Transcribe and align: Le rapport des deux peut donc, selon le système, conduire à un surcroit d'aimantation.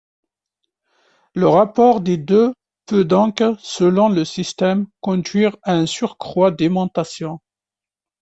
Le 1.35 1.47
rapport 1.47 2.01
des 2.01 2.17
deux 2.17 2.55
peut 2.87 3.03
donc, 3.05 3.43
selon 3.59 4.09
le 4.09 4.25
système, 4.25 4.87
conduire 4.99 5.55
à 5.61 5.73
un 5.73 5.85
surcroit 5.85 6.49
d'aimantation. 6.49 7.39